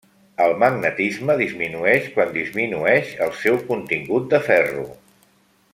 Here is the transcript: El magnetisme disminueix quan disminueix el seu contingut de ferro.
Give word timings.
El 0.43 0.53
magnetisme 0.61 1.35
disminueix 1.41 2.07
quan 2.15 2.33
disminueix 2.39 3.13
el 3.27 3.35
seu 3.43 3.61
contingut 3.71 4.27
de 4.33 4.41
ferro. 4.49 4.89